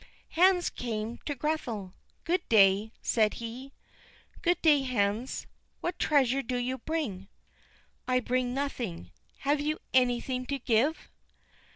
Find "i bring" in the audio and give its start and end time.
8.07-8.51